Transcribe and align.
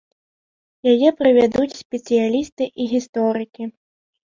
Яе 0.93 1.09
правядуць 1.19 1.79
спецыялісты 1.83 2.71
і 2.81 2.91
гісторыкі. 2.97 3.71